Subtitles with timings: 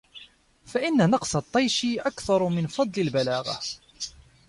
[0.65, 3.59] فَإِنَّ نَقْصَ الطَّيْشِ أَكْثَرُ مِنْ فَضْلِ الْبَلَاغَةِ